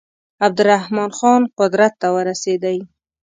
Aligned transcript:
عبدالرحمن 0.45 1.09
خان 1.17 1.41
قدرت 1.59 1.93
ته 2.01 2.07
ورسېدی. 2.15 2.77